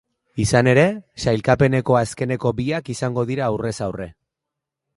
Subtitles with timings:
[0.43, 0.85] Izan ere,
[1.25, 4.09] sailkapeneko azkeneko biak izango dira aurrez aurre.